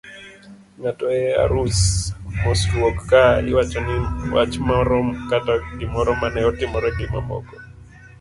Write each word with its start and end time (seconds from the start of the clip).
ng'ato 0.79 1.05
e 1.21 1.23
arus, 1.43 1.79
mosruok, 2.43 2.97
ka 3.09 3.23
iwachoni 3.51 3.95
wach 4.33 4.53
moro 4.67 4.99
kata 5.29 5.53
gimoro 5.79 6.11
mane 6.21 6.41
otimore 6.49 6.89
gimamoko 6.97 7.53